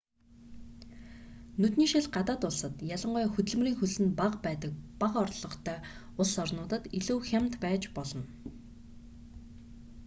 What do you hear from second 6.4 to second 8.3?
орнуудад илүү хямд байж болно